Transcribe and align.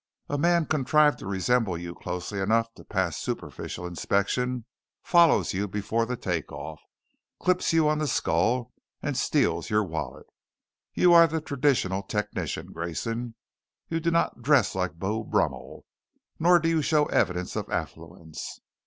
A 0.29 0.37
man 0.39 0.65
contrived 0.65 1.19
to 1.19 1.27
resemble 1.27 1.77
you 1.77 1.93
closely 1.93 2.39
enough 2.39 2.73
to 2.73 2.83
pass 2.83 3.17
superficial 3.17 3.85
inspection 3.85 4.65
follows 5.03 5.53
you 5.53 5.67
before 5.67 6.07
the 6.07 6.17
take 6.17 6.51
off, 6.51 6.81
clips 7.39 7.71
you 7.71 7.87
on 7.87 7.99
the 7.99 8.07
skull, 8.07 8.73
and 9.03 9.15
steals 9.15 9.69
your 9.69 9.83
wallet. 9.83 10.25
You 10.95 11.13
are 11.13 11.27
the 11.27 11.39
traditional 11.39 12.01
technician, 12.01 12.71
Grayson. 12.73 13.35
You 13.89 13.99
do 13.99 14.09
not 14.09 14.41
dress 14.41 14.73
like 14.73 14.93
Beau 14.95 15.23
Brummel, 15.23 15.85
nor 16.39 16.57
do 16.57 16.67
you 16.67 16.81
show 16.81 17.05
evidence 17.05 17.55
of 17.55 17.69
affluence. 17.69 18.59